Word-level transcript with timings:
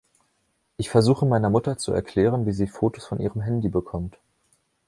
Ich 0.77 0.89
versuche 0.89 1.27
meiner 1.27 1.51
Mutter 1.51 1.77
zu 1.77 1.93
erklären, 1.93 2.47
wie 2.47 2.53
sie 2.53 2.65
Fotos 2.65 3.05
von 3.05 3.19
ihrem 3.19 3.41
Handy 3.41 3.69
bekommt. 3.69 4.17